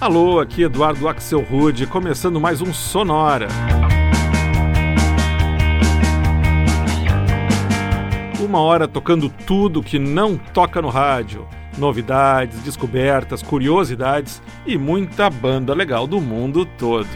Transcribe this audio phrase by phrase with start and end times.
[0.00, 3.48] Alô, aqui Eduardo Axel Rude, começando mais um Sonora.
[8.38, 11.48] Uma hora tocando tudo que não toca no rádio.
[11.76, 17.08] Novidades, descobertas, curiosidades e muita banda legal do mundo todo.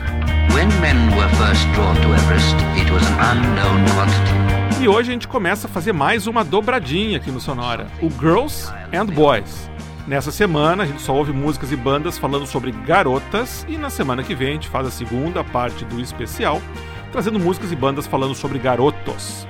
[4.81, 8.69] E hoje a gente começa a fazer mais uma dobradinha aqui no Sonora, o Girls
[8.93, 9.72] and Boys.
[10.07, 14.23] Nessa semana a gente só ouve músicas e bandas falando sobre garotas e na semana
[14.25, 16.61] que vem a gente faz a segunda parte do especial,
[17.13, 19.47] trazendo músicas e bandas falando sobre garotos.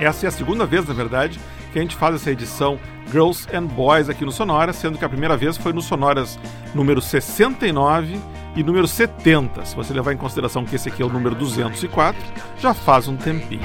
[0.00, 1.38] Essa é a segunda vez, na verdade,
[1.72, 2.78] que a gente faz essa edição
[3.10, 6.38] Girls and Boys aqui no Sonora, sendo que a primeira vez foi no Sonoras
[6.74, 8.18] número 69
[8.56, 9.64] e número 70.
[9.64, 12.20] Se você levar em consideração que esse aqui é o número 204,
[12.58, 13.62] já faz um tempinho.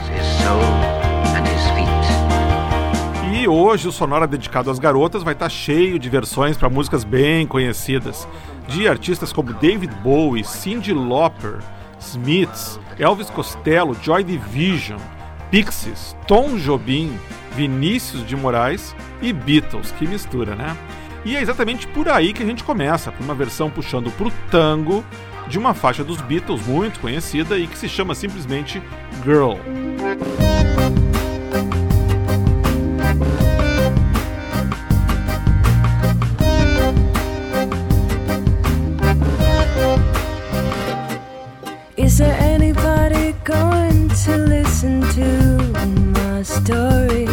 [3.44, 7.46] E hoje o Sonora dedicado às garotas vai estar cheio de versões para músicas bem
[7.46, 8.26] conhecidas,
[8.70, 11.60] de artistas como David Bowie, Cyndi Lauper,
[12.00, 14.98] Smiths, Elvis Costello, Joy Division,
[15.52, 17.20] Pixies, Tom Jobim,
[17.54, 20.78] Vinícius de Moraes e Beatles, que mistura, né?
[21.26, 25.04] E é exatamente por aí que a gente começa, por uma versão puxando pro tango
[25.50, 28.82] de uma faixa dos Beatles muito conhecida e que se chama simplesmente
[29.22, 29.58] Girl.
[42.14, 45.30] Is there anybody going to listen to
[46.14, 47.26] my story?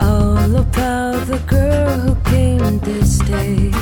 [0.00, 3.72] All about the girl who came this day.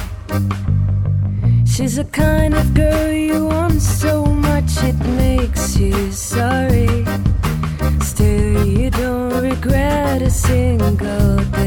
[1.66, 7.04] She's the kind of girl you want so much it makes you sorry.
[8.00, 11.61] Still, you don't regret a single day.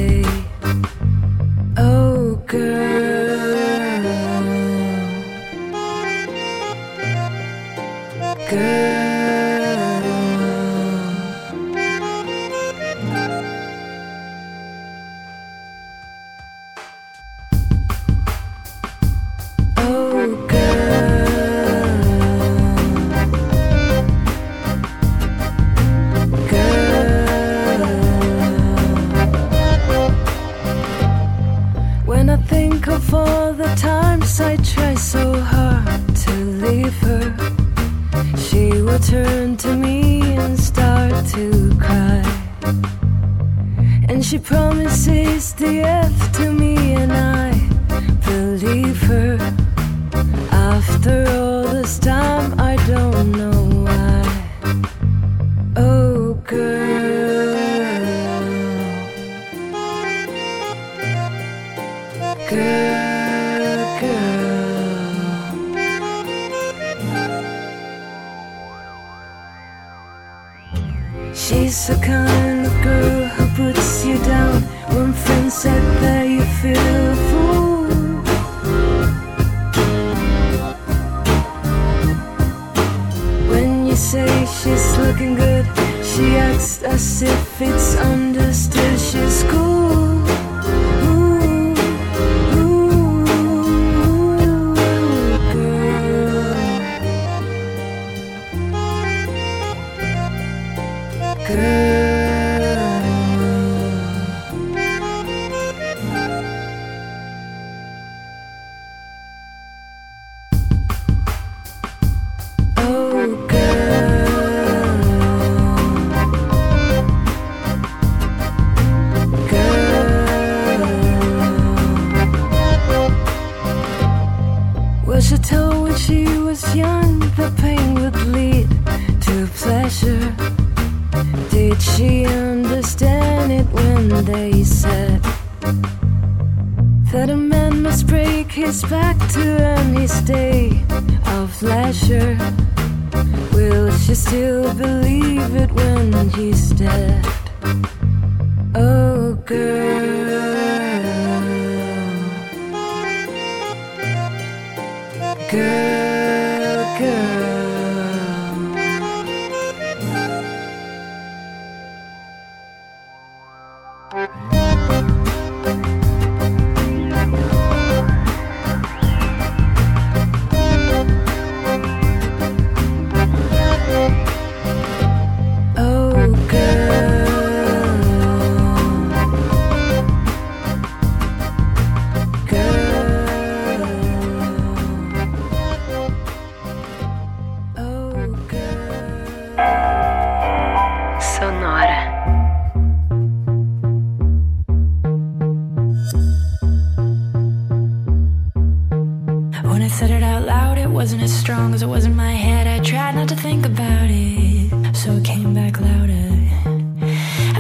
[201.05, 202.65] wasn't as strong as it was in my head.
[202.65, 206.31] I tried not to think about it, so it came back louder.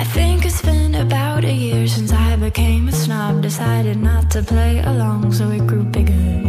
[0.01, 4.41] I think it's been about a year since I became a snob, decided not to
[4.41, 6.44] play along, so it grew bigger.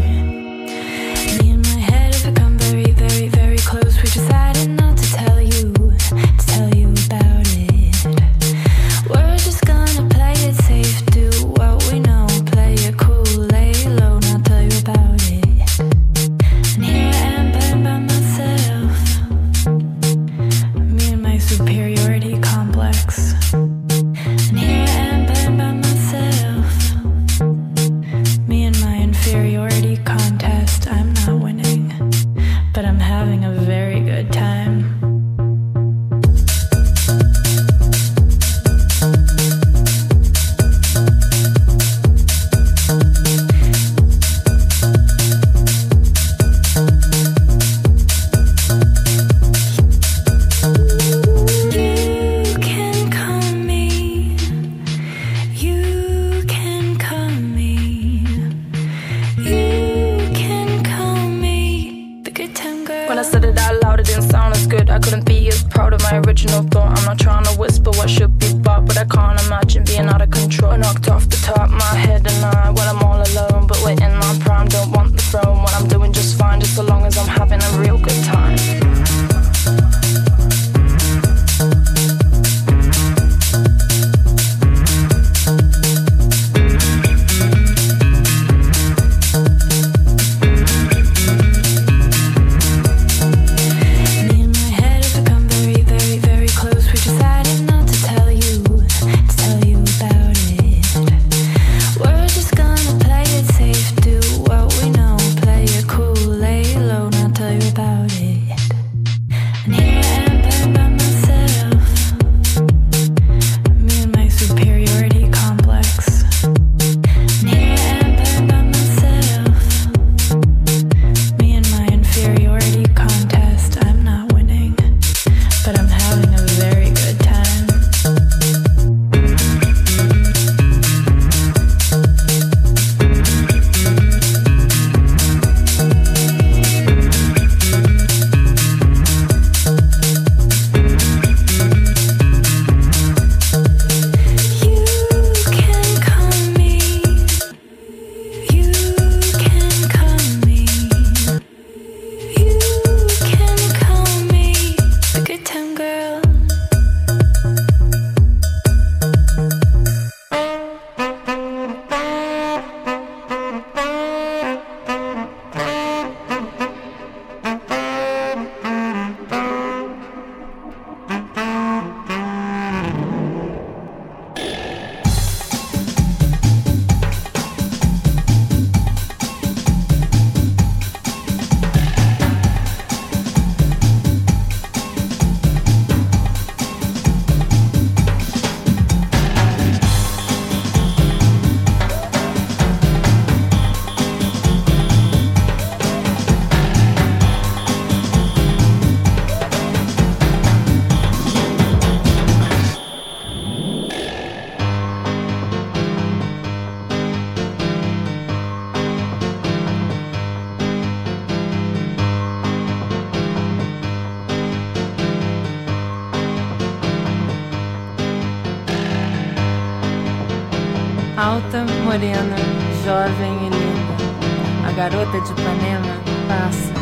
[224.89, 225.97] garota de Ipanema
[226.29, 226.73] passa.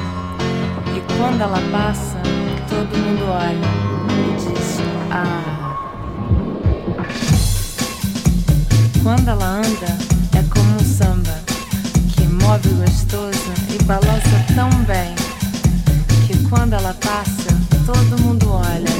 [0.95, 2.19] E quando ela passa,
[2.69, 3.69] todo mundo olha
[4.11, 4.79] e diz:
[5.11, 5.41] Ah.
[9.03, 9.87] Quando ela anda,
[10.39, 11.35] é como um samba
[12.15, 15.15] que move gostoso e balança tão bem
[16.27, 17.49] que quando ela passa,
[17.87, 18.94] todo mundo olha.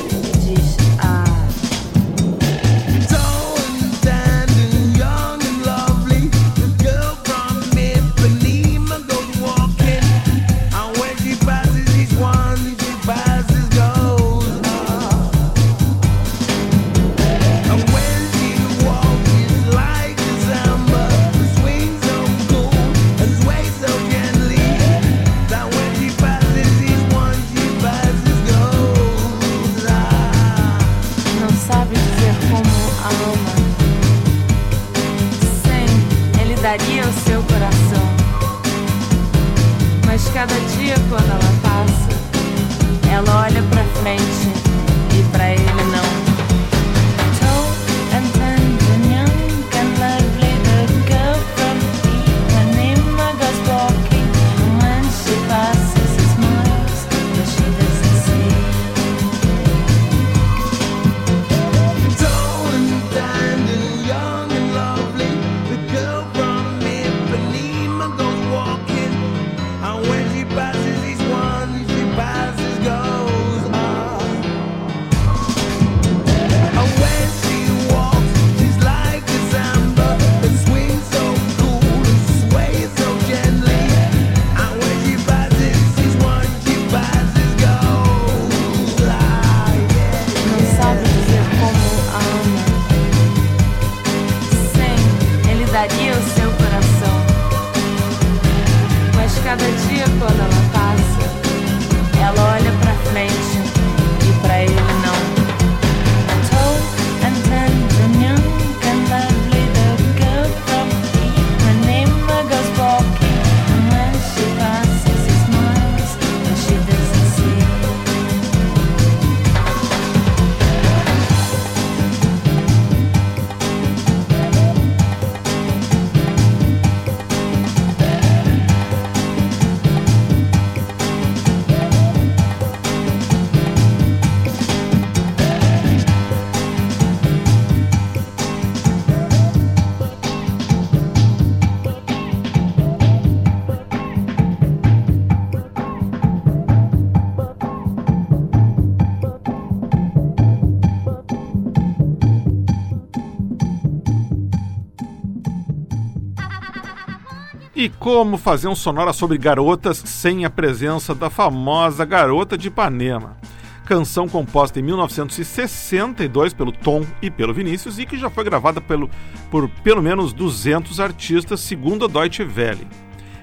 [157.77, 163.37] E como fazer um sonora sobre garotas sem a presença da famosa Garota de Ipanema?
[163.85, 169.11] Canção composta em 1962 pelo Tom e pelo Vinícius e que já foi gravada pelo,
[169.51, 172.87] por pelo menos 200 artistas, segundo a Deutsche Welle.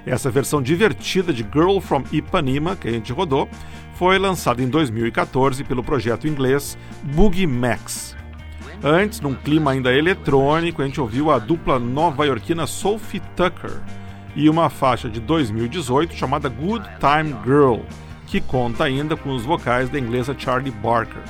[0.06, 3.46] Essa versão divertida de Girl from Ipanema, que a gente rodou,
[3.96, 8.16] foi lançada em 2014 pelo projeto inglês Boogie Max.
[8.82, 13.82] Antes, num clima ainda eletrônico, a gente ouviu a dupla nova-iorquina Sophie Tucker
[14.34, 17.80] e uma faixa de 2018 chamada Good Time Girl,
[18.26, 21.22] que conta ainda com os vocais da inglesa Charlie Barker.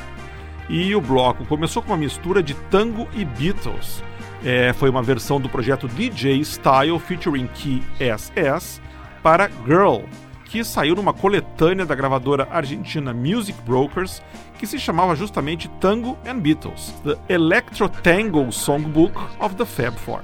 [0.68, 4.02] E o bloco começou com uma mistura de tango e Beatles.
[4.44, 8.80] É, foi uma versão do projeto DJ Style featuring Key SS
[9.23, 10.02] para Girl,
[10.44, 14.23] que saiu numa coletânea da gravadora argentina Music Brokers,
[14.62, 20.21] que se chamava justamente Tango and Beatles, The Electro Tango Songbook of the Fab Four.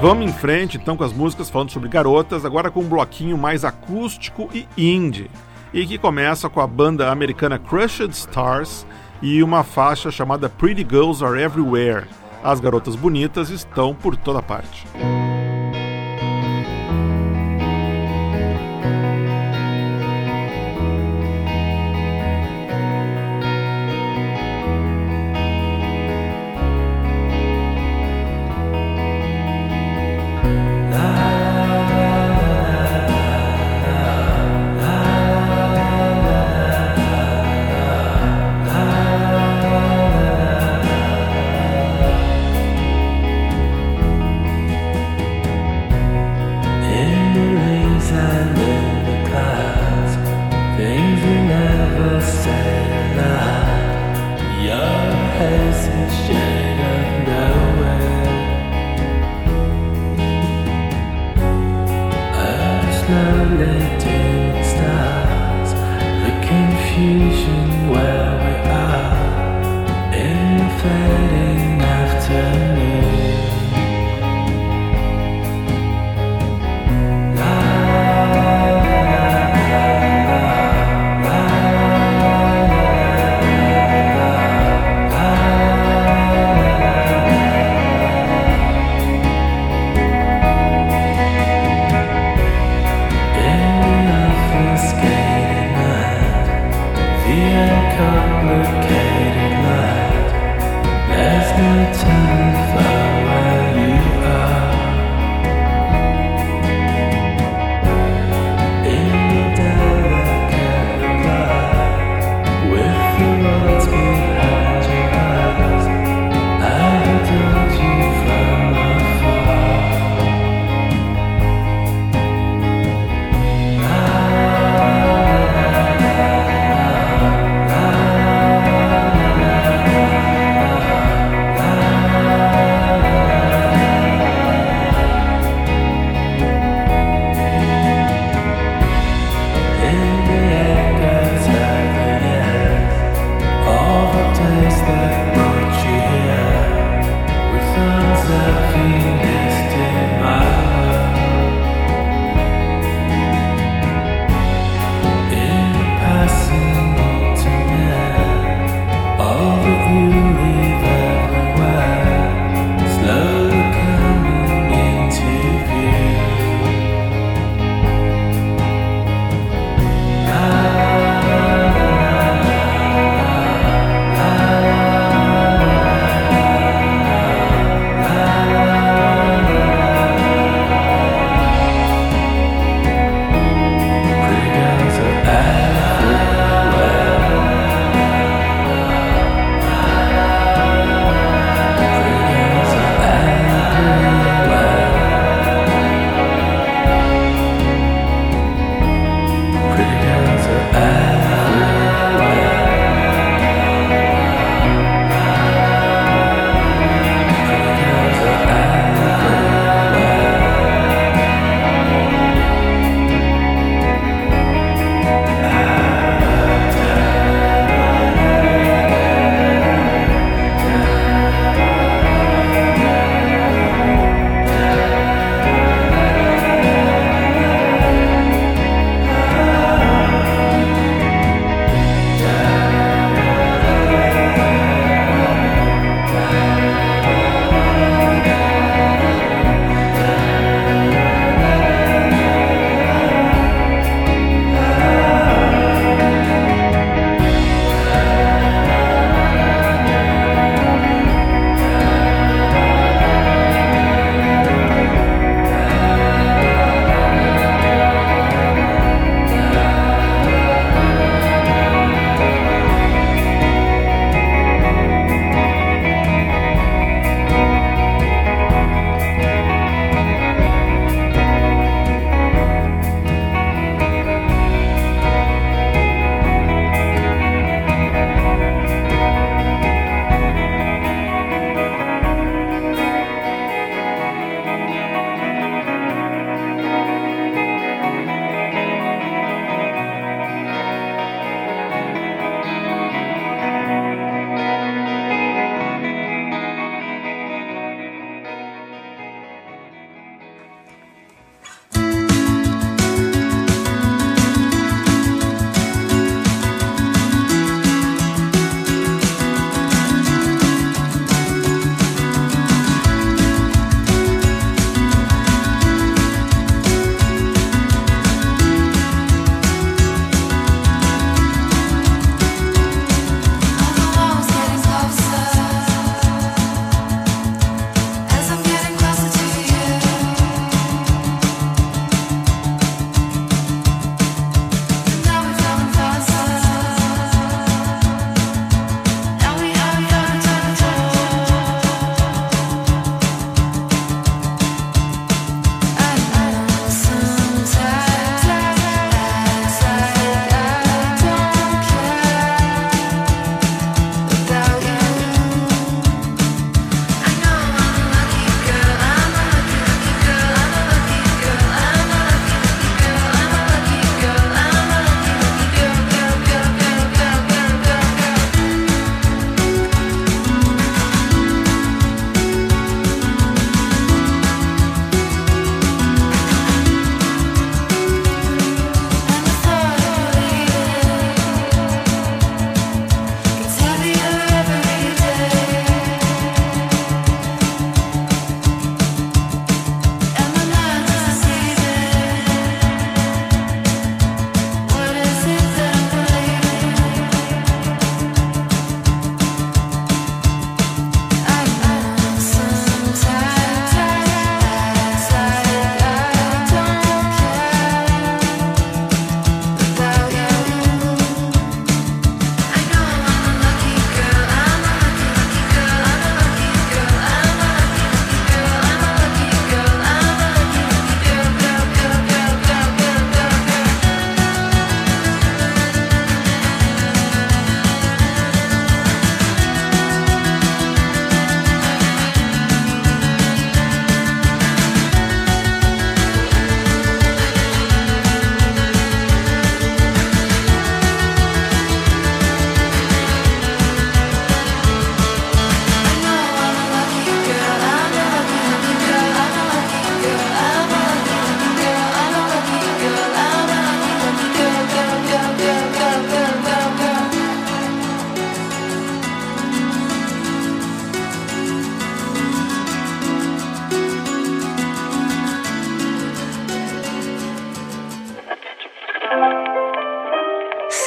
[0.00, 3.64] Vamos em frente então com as músicas falando sobre garotas, agora com um bloquinho mais
[3.64, 5.28] acústico e indie,
[5.72, 8.86] e que começa com a banda americana Crushed Stars
[9.20, 12.06] e uma faixa chamada Pretty Girls Are Everywhere.
[12.44, 14.86] As garotas bonitas estão por toda parte.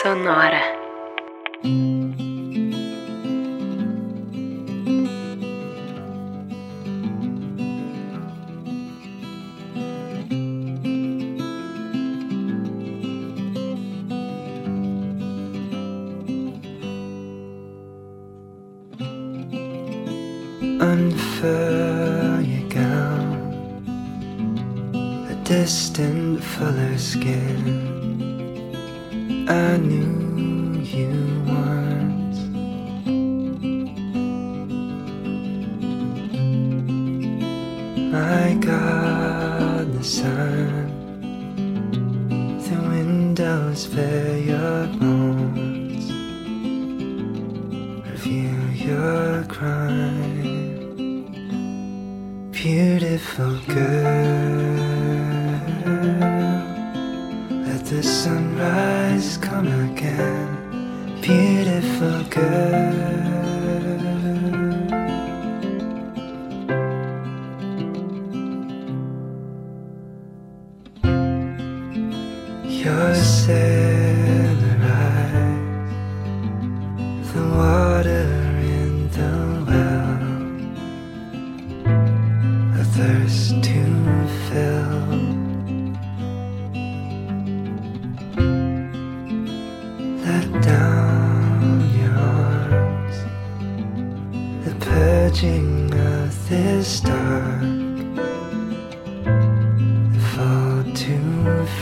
[0.07, 0.61] sonora.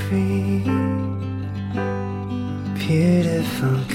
[0.10, 0.66] feet.
[2.78, 3.95] Beautiful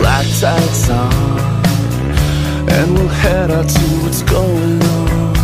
[0.00, 1.12] black tights on
[2.74, 5.34] And we'll head out to what's going on.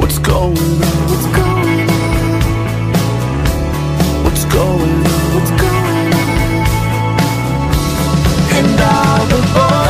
[0.00, 1.02] What's going on?
[1.10, 2.02] What's going on?
[4.24, 5.26] What's going on?
[5.34, 6.32] What's going on?
[8.56, 9.81] And all the boys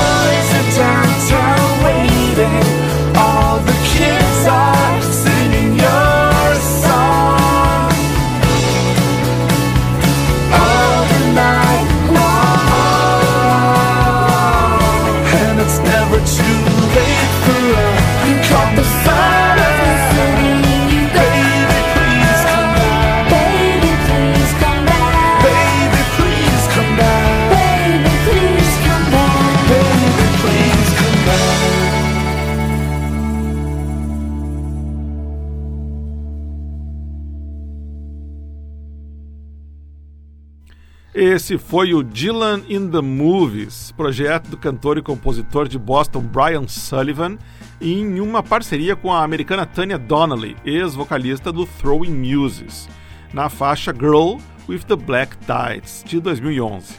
[41.43, 46.69] Esse foi o Dylan in the Movies, projeto do cantor e compositor de Boston Brian
[46.69, 47.37] Sullivan,
[47.81, 52.89] em uma parceria com a americana Tanya Donnelly, ex-vocalista do Throwing Muses,
[53.35, 54.37] na faixa Girl
[54.69, 56.95] with the Black Tights, de 2011.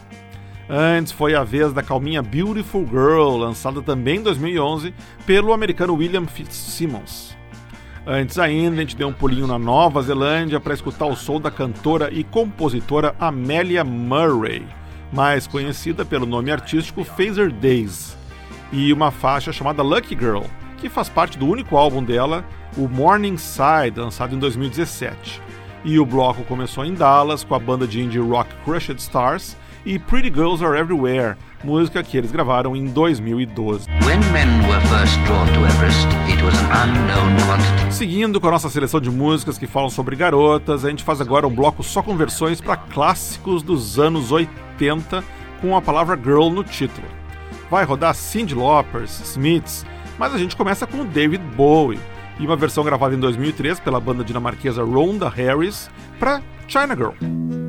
[0.70, 4.94] Antes foi a vez da calminha Beautiful Girl, lançada também em 2011
[5.26, 7.33] pelo americano William Fitzsimmons.
[8.06, 11.50] Antes ainda, a gente deu um pulinho na Nova Zelândia para escutar o som da
[11.50, 14.68] cantora e compositora Amelia Murray,
[15.12, 18.18] mais conhecida pelo nome artístico Phaser Days,
[18.74, 20.44] e uma faixa chamada Lucky Girl,
[20.80, 22.44] que faz parte do único álbum dela,
[22.76, 25.42] o Morning Side, lançado em 2017.
[25.86, 30.00] E o bloco começou em Dallas com a banda de indie rock Crushed Stars e
[30.00, 33.90] Pretty Girls Are Everywhere, música que eles gravaram em 2012.
[34.06, 37.94] When men were first brought to Everest, it was an unknown quantity.
[37.94, 41.46] Seguindo com a nossa seleção de músicas que falam sobre garotas, a gente faz agora
[41.46, 45.22] um bloco só com versões para clássicos dos anos 80
[45.60, 47.08] com a palavra girl no título.
[47.70, 49.86] Vai rodar Cyndi Lauper, Smiths,
[50.18, 52.00] mas a gente começa com o David Bowie
[52.40, 57.63] e uma versão gravada em 2003 pela banda dinamarquesa Rhonda Harris para China Girl.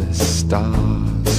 [0.00, 1.29] The stars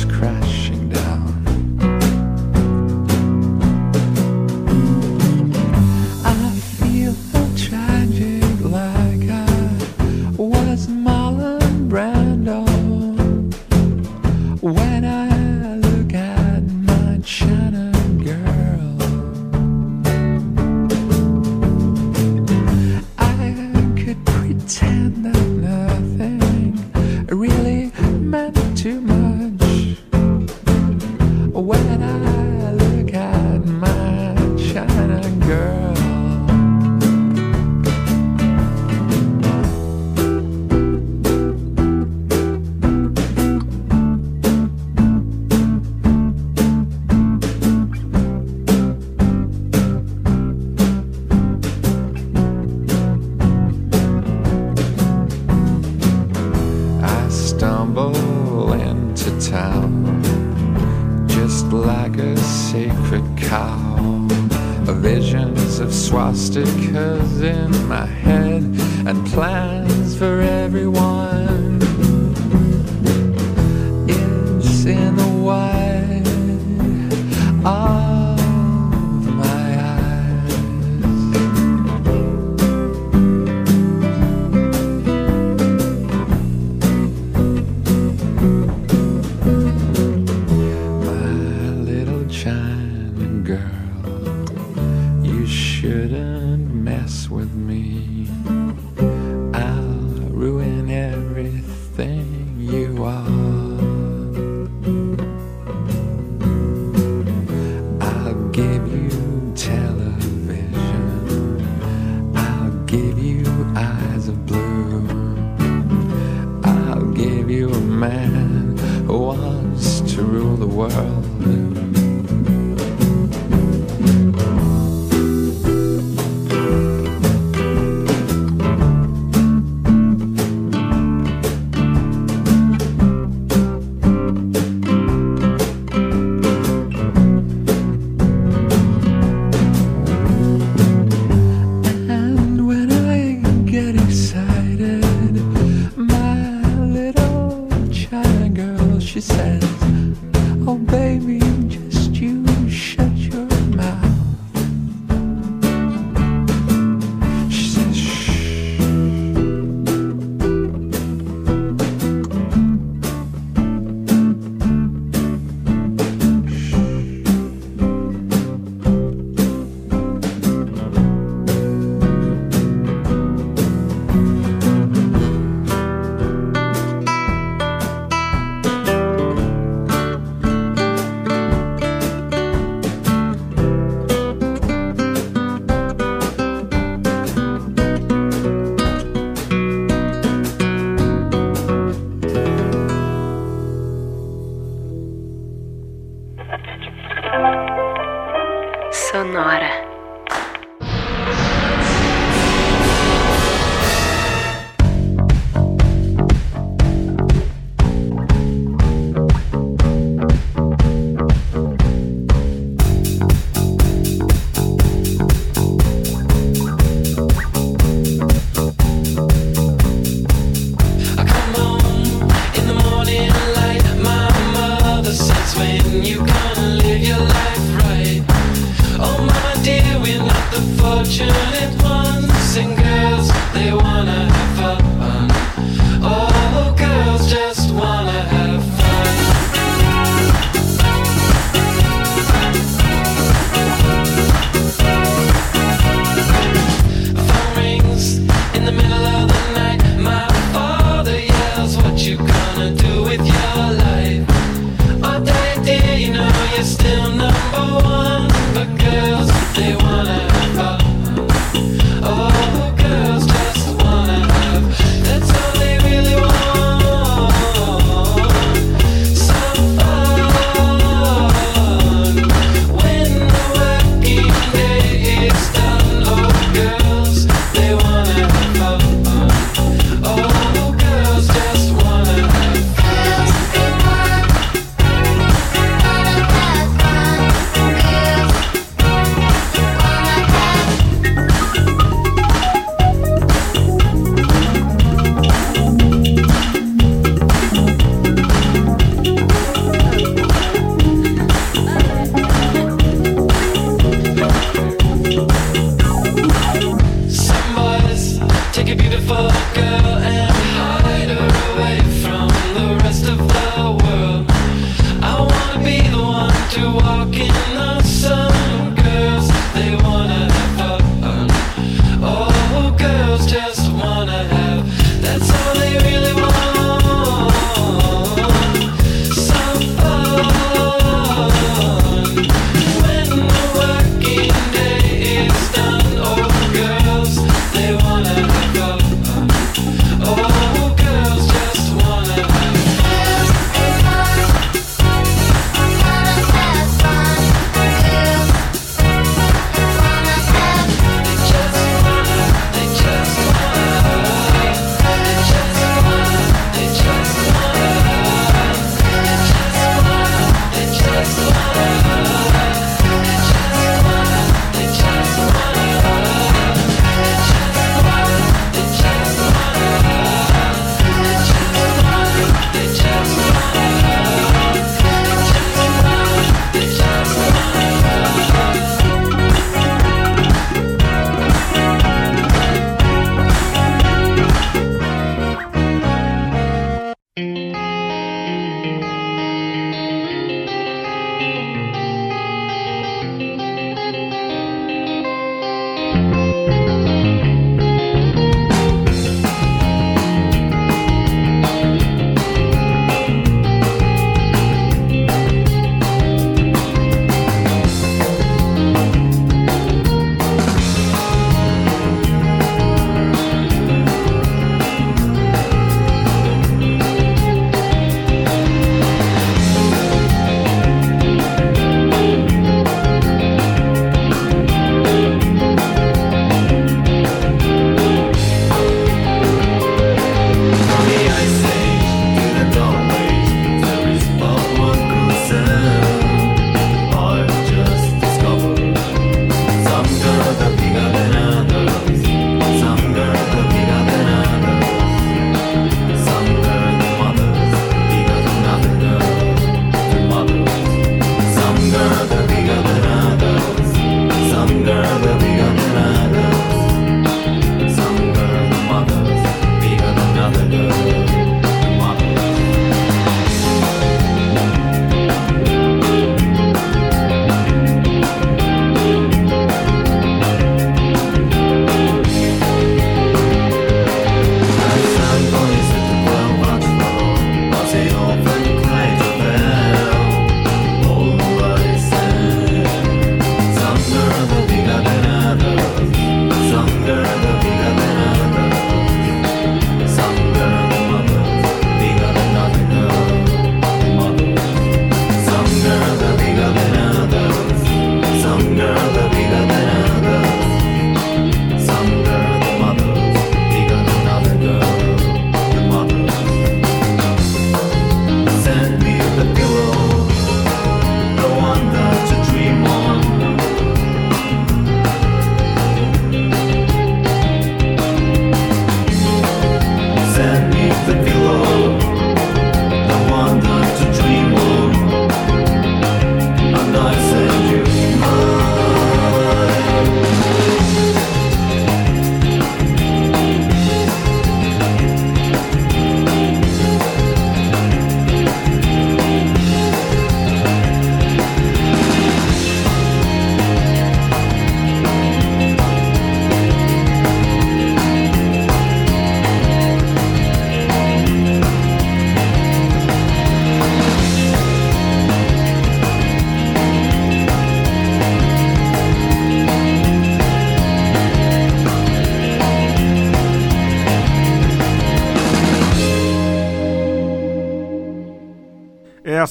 [120.89, 121.60] world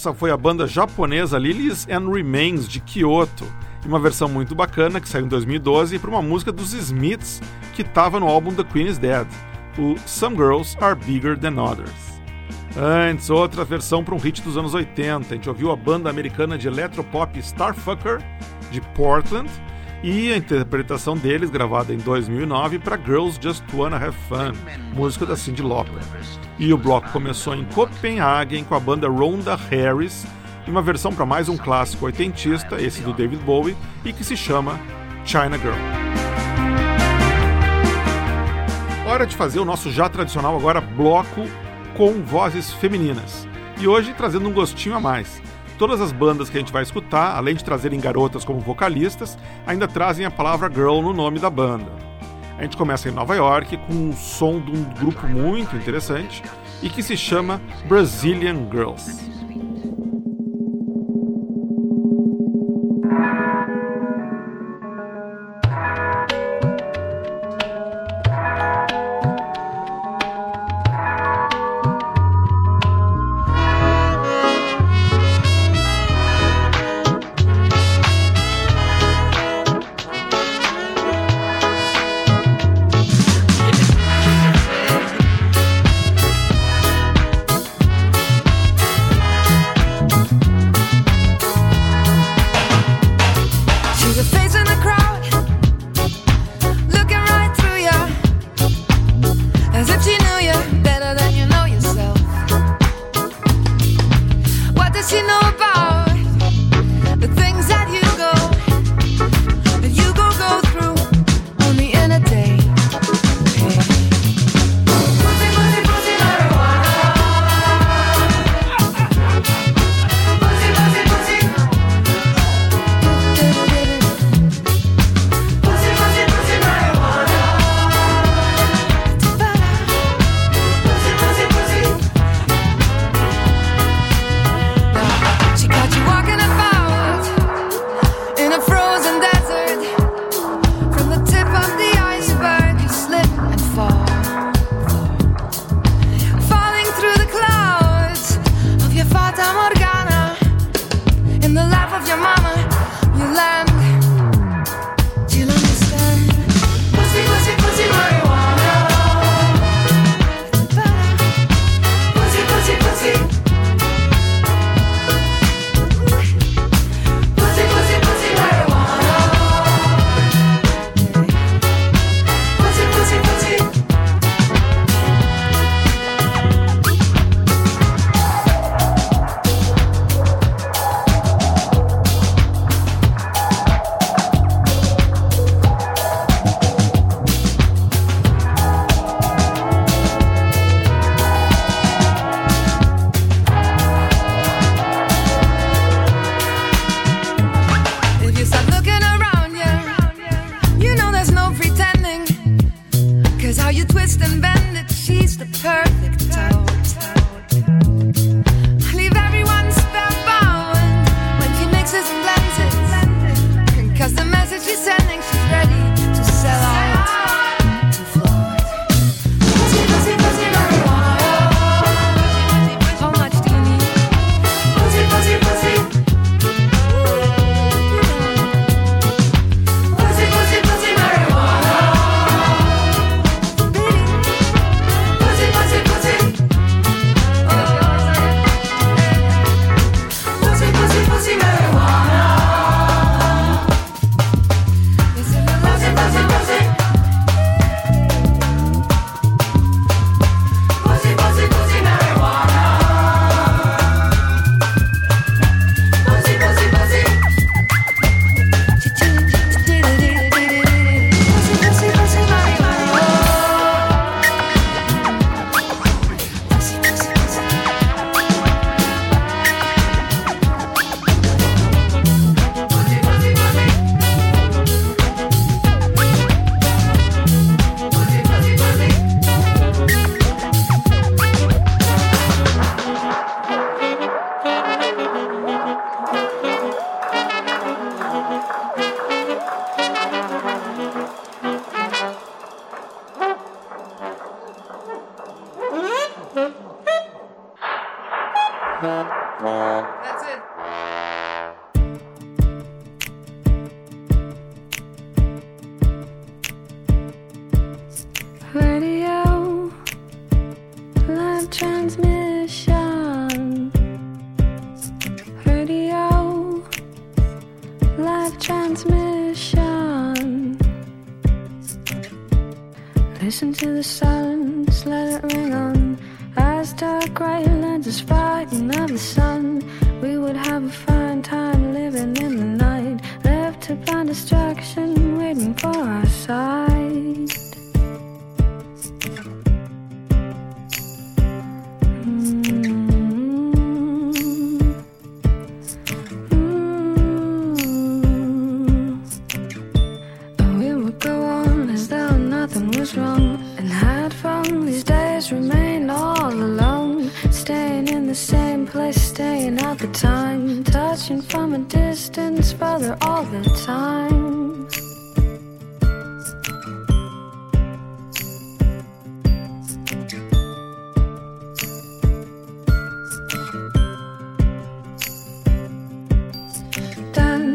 [0.01, 3.45] Essa foi a banda japonesa Lilies and Remains de Kyoto,
[3.85, 7.39] uma versão muito bacana que saiu em 2012 para uma música dos Smiths
[7.75, 9.27] que estava no álbum The Queen is Dead,
[9.79, 12.23] o Some Girls Are Bigger Than Others.
[12.79, 15.35] Antes, outra versão para um hit dos anos 80.
[15.35, 18.23] A gente ouviu a banda americana de electropop Starfucker,
[18.71, 19.51] de Portland,
[20.03, 24.53] e a interpretação deles, gravada em 2009, para Girls Just Wanna Have Fun,
[24.95, 26.03] música da Cyndi Lauper.
[26.59, 30.27] E o bloco começou em Copenhagen com a banda Rhonda Harris,
[30.67, 34.37] e uma versão para mais um clássico oitentista, esse do David Bowie, e que se
[34.37, 34.81] chama
[35.25, 35.75] China Girl.
[39.07, 41.43] Hora de fazer o nosso já tradicional agora bloco
[41.97, 43.47] com vozes femininas.
[43.79, 45.43] E hoje trazendo um gostinho a mais.
[45.81, 49.89] Todas as bandas que a gente vai escutar, além de trazerem garotas como vocalistas, ainda
[49.89, 51.91] trazem a palavra girl no nome da banda.
[52.59, 56.43] A gente começa em Nova York com um som de um grupo muito interessante
[56.83, 59.40] e que se chama Brazilian Girls.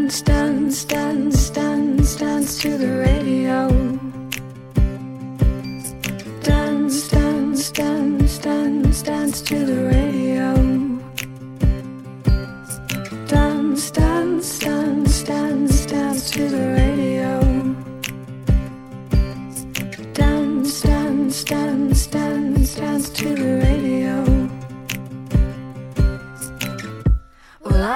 [0.05, 3.69] Dance, dance, dance, dance, dance to the radio.
[6.43, 9.94] Dance, dance, dance, dance, dance to the radio.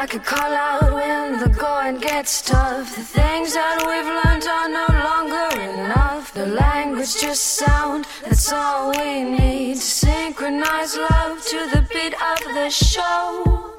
[0.02, 2.96] I could call out when the going gets tough.
[2.96, 6.34] The things that we've learned are no longer enough.
[6.34, 9.76] The language just sound, that's all we need.
[9.76, 13.74] To synchronize love to the beat of the show.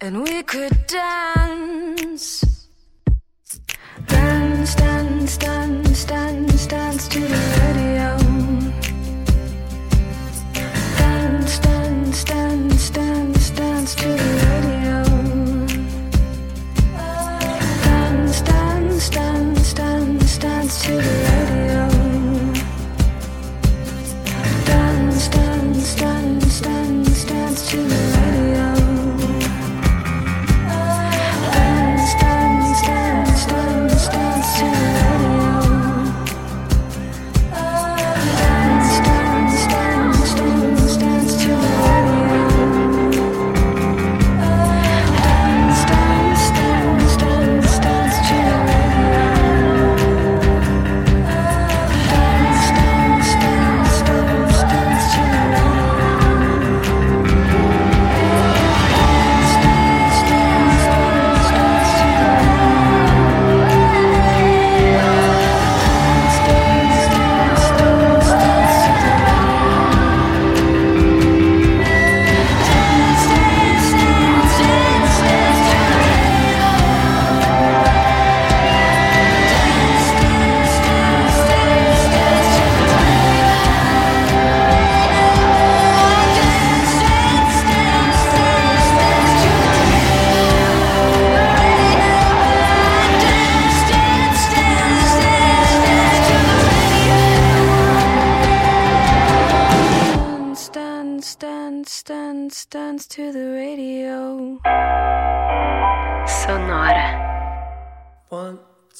[0.00, 2.68] And we could dance.
[4.06, 8.16] Dance, dance, dance, dance, dance to the radio.
[10.98, 13.35] Dance, dance, dance, dance, dance
[13.86, 14.08] to
[27.78, 28.15] the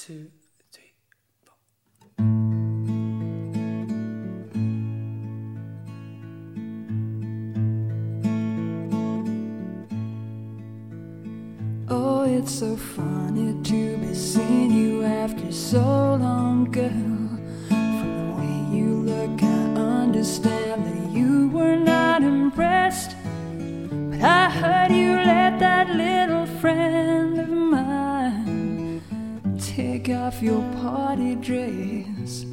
[0.06, 0.30] two,
[0.70, 0.92] three.
[11.88, 16.88] Oh, it's so funny to be seeing you after so long, girl.
[17.68, 23.16] From the way you look, I understand that you were not impressed.
[23.58, 27.85] But I heard you let that little friend of mine
[29.76, 32.46] take off your party dress.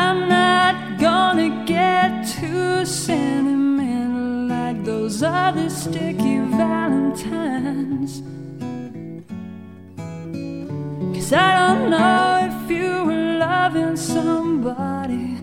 [0.00, 8.22] I'm not gonna get too sentimental like those other sticky valentines.
[11.16, 15.33] Cause I don't know if you were loving somebody.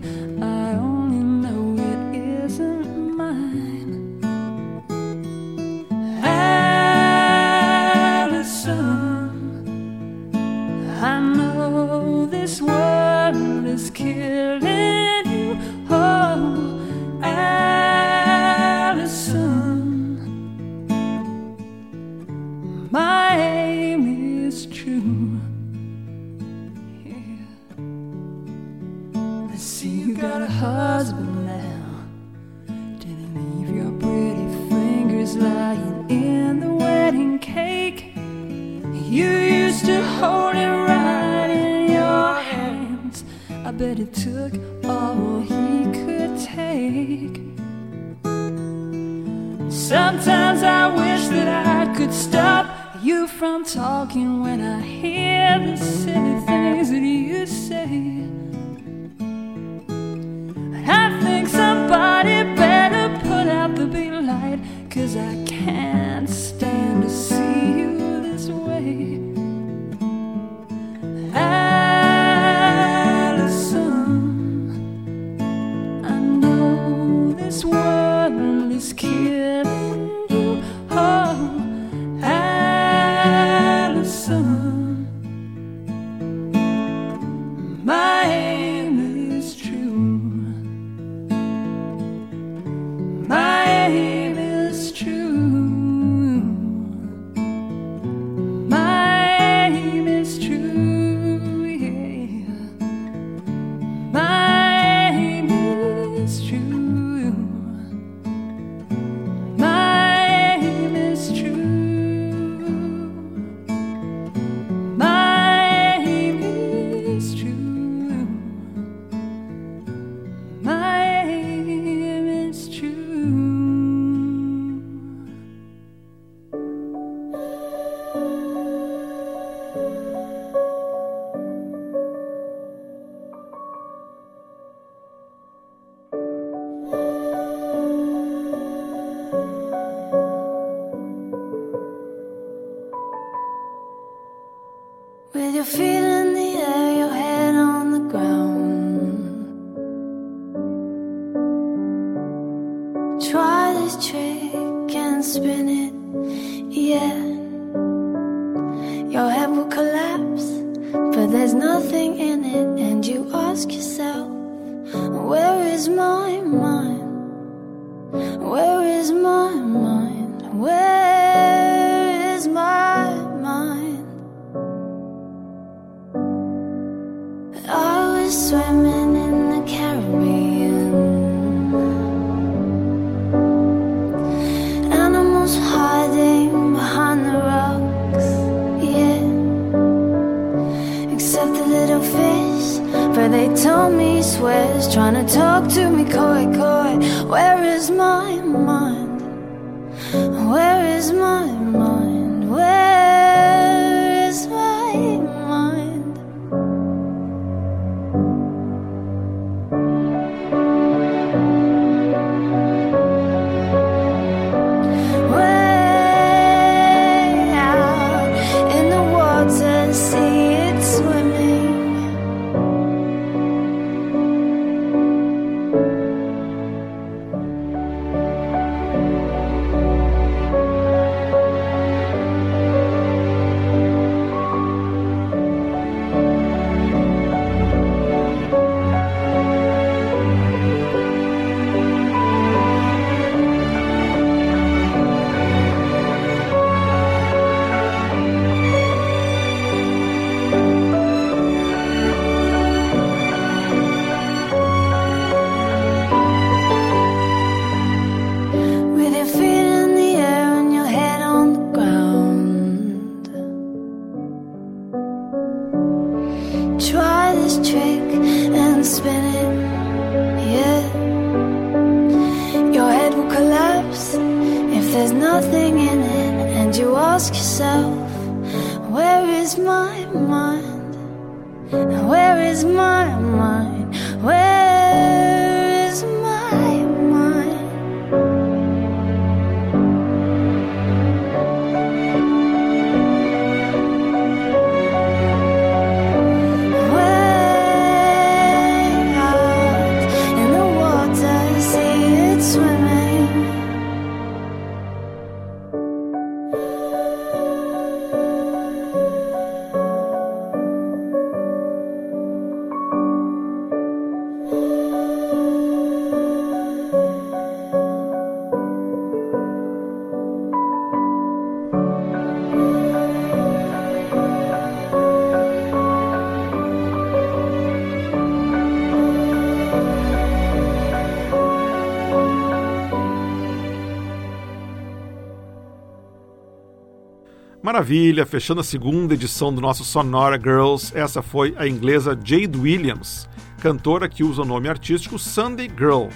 [337.72, 343.26] Maravilha, fechando a segunda edição do nosso Sonora Girls, essa foi a inglesa Jade Williams,
[343.62, 346.08] cantora que usa o nome artístico Sunday Girl,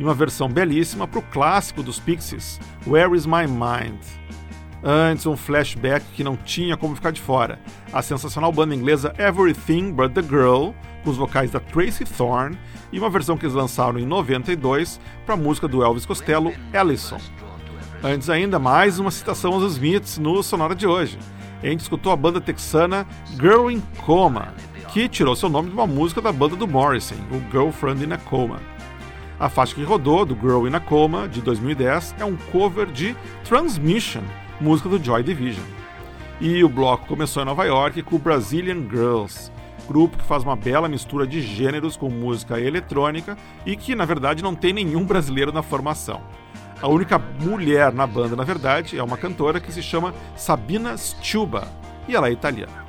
[0.00, 4.00] e uma versão belíssima para o clássico dos Pixies, Where Is My Mind?
[4.82, 7.60] Antes, um flashback que não tinha como ficar de fora.
[7.92, 10.70] A sensacional banda inglesa Everything But The Girl,
[11.04, 12.58] com os vocais da Tracy Thorn,
[12.90, 17.18] e uma versão que eles lançaram em 92 para a música do Elvis Costello, Ellison.
[18.06, 21.18] Antes ainda, mais uma citação aos Smiths no Sonora de hoje.
[21.62, 23.06] A gente escutou a banda texana
[23.40, 24.52] Girl in Coma,
[24.92, 28.18] que tirou seu nome de uma música da banda do Morrison, o Girlfriend in a
[28.18, 28.60] Coma.
[29.40, 33.16] A faixa que rodou, do Girl in a Coma, de 2010, é um cover de
[33.42, 34.20] Transmission,
[34.60, 35.64] música do Joy Division.
[36.42, 39.50] E o bloco começou em Nova York com o Brazilian Girls,
[39.88, 43.34] grupo que faz uma bela mistura de gêneros com música eletrônica
[43.64, 46.20] e que, na verdade, não tem nenhum brasileiro na formação.
[46.84, 51.66] A única mulher na banda, na verdade, é uma cantora que se chama Sabina Stuba,
[52.06, 52.84] e ela é italiana.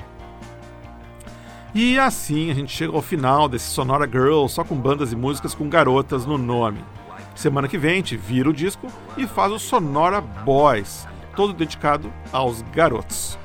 [1.74, 5.56] E assim a gente chega ao final desse Sonora Girl só com bandas e músicas
[5.56, 6.84] com garotas no nome.
[7.36, 12.12] Semana que vem a gente vira o disco e faz o Sonora Boys, todo dedicado
[12.34, 13.40] aos garotos.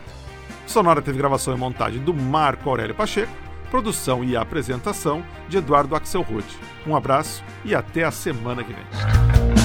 [0.67, 3.33] Sonora teve gravação e montagem do Marco Aurélio Pacheco,
[3.71, 6.45] produção e apresentação de Eduardo Axelrod.
[6.85, 9.60] Um abraço e até a semana que vem.